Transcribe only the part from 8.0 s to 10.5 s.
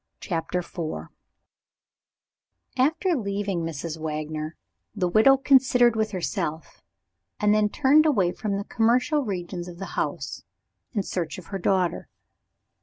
away from the commercial regions of the house,